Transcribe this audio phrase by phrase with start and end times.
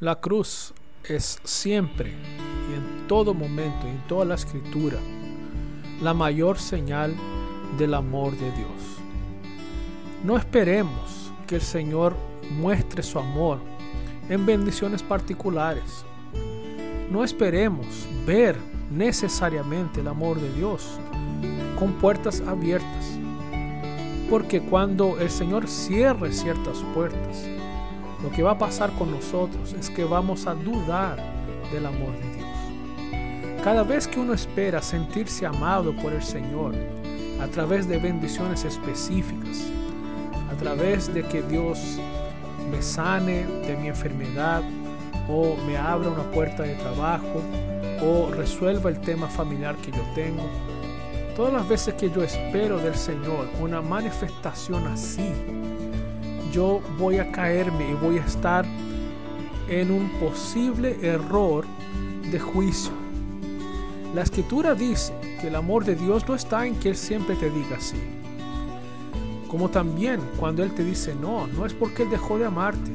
[0.00, 0.72] La cruz
[1.04, 4.96] es siempre y en todo momento y en toda la escritura
[6.00, 7.14] la mayor señal
[7.76, 8.96] del amor de Dios.
[10.24, 12.16] No esperemos que el Señor
[12.50, 13.58] muestre su amor
[14.30, 16.06] en bendiciones particulares.
[17.10, 18.56] No esperemos ver
[18.90, 20.98] necesariamente el amor de Dios
[21.78, 23.18] con puertas abiertas.
[24.30, 27.44] Porque cuando el Señor cierre ciertas puertas,
[28.22, 31.16] lo que va a pasar con nosotros es que vamos a dudar
[31.72, 33.64] del amor de Dios.
[33.64, 36.74] Cada vez que uno espera sentirse amado por el Señor
[37.40, 39.64] a través de bendiciones específicas,
[40.50, 41.98] a través de que Dios
[42.70, 44.62] me sane de mi enfermedad
[45.28, 47.42] o me abra una puerta de trabajo
[48.02, 50.48] o resuelva el tema familiar que yo tengo.
[51.36, 55.32] Todas las veces que yo espero del Señor una manifestación así,
[56.50, 58.64] yo voy a caerme y voy a estar
[59.68, 61.64] en un posible error
[62.30, 62.92] de juicio.
[64.14, 67.50] La escritura dice que el amor de Dios no está en que Él siempre te
[67.50, 67.96] diga así.
[69.48, 72.90] Como también cuando Él te dice no, no es porque Él dejó de amarte.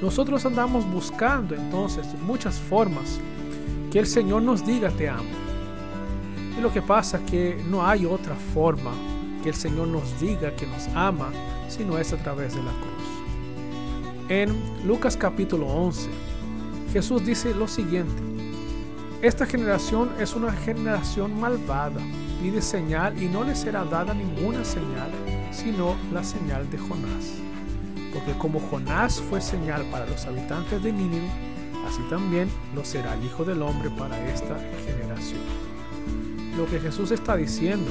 [0.00, 3.18] Nosotros andamos buscando entonces muchas formas
[3.90, 5.30] que el Señor nos diga te amo.
[6.58, 8.92] Y lo que pasa es que no hay otra forma
[9.44, 11.30] que el Señor nos diga que nos ama
[11.68, 14.30] sino es a través de la cruz.
[14.30, 16.08] En Lucas capítulo 11,
[16.94, 18.22] Jesús dice lo siguiente,
[19.20, 22.00] esta generación es una generación malvada,
[22.40, 25.10] pide señal y no le será dada ninguna señal,
[25.52, 27.34] sino la señal de Jonás.
[28.14, 31.28] Porque como Jonás fue señal para los habitantes de Nínive,
[31.86, 34.56] así también lo será el Hijo del Hombre para esta
[34.86, 35.42] generación.
[36.56, 37.90] Lo que Jesús está diciendo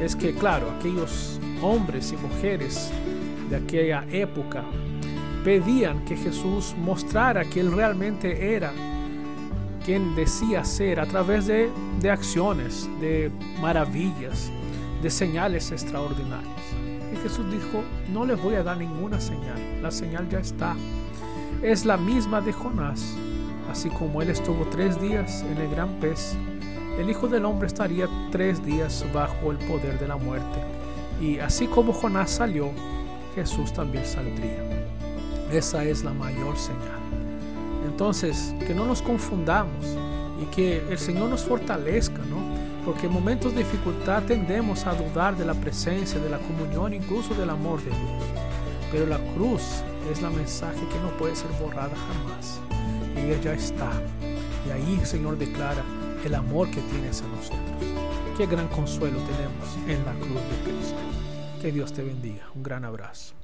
[0.00, 2.90] es que, claro, aquellos hombres y mujeres
[3.50, 4.64] de aquella época
[5.44, 8.72] pedían que Jesús mostrara que Él realmente era
[9.84, 14.50] quien decía ser a través de, de acciones, de maravillas,
[15.02, 16.74] de señales extraordinarias.
[17.12, 17.82] Y Jesús dijo,
[18.12, 20.76] no les voy a dar ninguna señal, la señal ya está.
[21.62, 23.16] Es la misma de Jonás.
[23.70, 26.36] Así como él estuvo tres días en el gran pez,
[26.98, 30.58] el Hijo del Hombre estaría tres días bajo el poder de la muerte.
[31.20, 32.70] Y así como Jonás salió,
[33.36, 34.64] Jesús también saldría.
[35.52, 36.98] Esa es la mayor señal.
[37.86, 39.86] Entonces, que no nos confundamos
[40.42, 42.38] y que el Señor nos fortalezca, ¿no?
[42.84, 47.32] Porque en momentos de dificultad tendemos a dudar de la presencia, de la comunión, incluso
[47.34, 48.24] del amor de Dios.
[48.90, 49.62] Pero la cruz
[50.10, 52.58] es la mensaje que no puede ser borrada jamás.
[53.16, 53.90] Y ella ya está.
[54.66, 55.82] Y ahí el Señor declara
[56.24, 57.82] el amor que tienes a nosotros.
[58.36, 60.96] Qué gran consuelo tenemos en la cruz de Cristo.
[61.60, 62.44] Que Dios te bendiga.
[62.54, 63.37] Un gran abrazo.